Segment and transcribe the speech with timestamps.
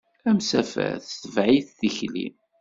[0.29, 2.27] Amsafer tetbeɛ-it tikli.